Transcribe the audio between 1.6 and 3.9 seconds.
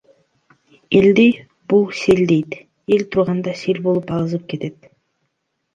бул сел дейт, эл турганда сел